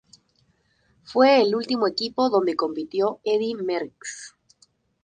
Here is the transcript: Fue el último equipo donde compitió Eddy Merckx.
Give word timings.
Fue 1.03 1.43
el 1.43 1.53
último 1.53 1.87
equipo 1.87 2.31
donde 2.31 2.55
compitió 2.55 3.19
Eddy 3.23 3.53
Merckx. 3.53 4.35